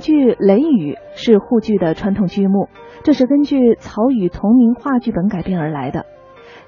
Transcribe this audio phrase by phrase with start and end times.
[0.00, 2.68] 剧《雷雨》是沪剧的传统剧目，
[3.04, 6.06] 这是根据曹禺同名话剧本改编而来的。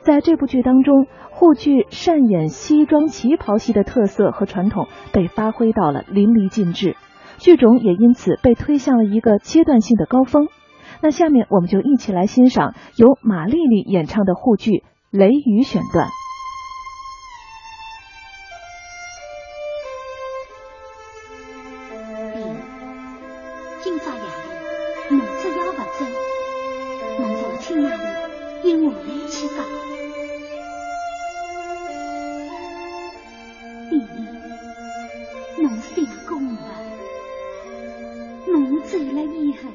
[0.03, 6.97] 在这部剧当中，沪剧擅演西装旗袍戏的特色和传统被发挥到了淋漓尽致，
[7.39, 10.47] 剧种也因此被推向了一个阶段性的高峰。
[11.01, 14.71] 那下面我们就一起来欣赏由马丽丽演唱的沪剧
[15.11, 16.07] 《雷雨》选段。
[24.05, 24.23] 今朝夜
[25.11, 26.05] 里，奴只要不走，
[27.21, 28.03] 侬父亲那里
[28.65, 28.99] 有我来
[29.31, 29.57] 去讲。
[33.89, 34.15] 弟弟，
[35.63, 35.95] 侬想
[36.27, 36.59] 公了，
[38.49, 38.53] 侬
[38.83, 39.71] 走了以后，